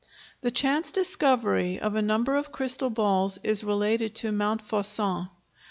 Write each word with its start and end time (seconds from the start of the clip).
The 0.41 0.49
chance 0.49 0.91
discovery 0.91 1.79
of 1.79 1.93
a 1.93 2.01
number 2.01 2.35
of 2.35 2.51
crystal 2.51 2.89
balls 2.89 3.37
is 3.43 3.63
related 3.63 4.19
by 4.23 4.31
Montfaucon. 4.31 5.29